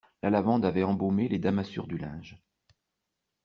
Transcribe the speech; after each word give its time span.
La 0.23 0.31
lavande 0.31 0.65
avait 0.65 0.81
embaumé 0.81 1.27
les 1.27 1.37
damassures 1.37 1.85
du 1.85 1.99
linge. 1.99 2.41